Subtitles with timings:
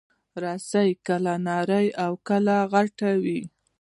[0.43, 3.41] رسۍ کله نرۍ او کله غټه وي.